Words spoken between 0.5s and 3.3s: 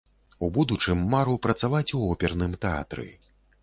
будучым мару працаваць у оперным тэатры.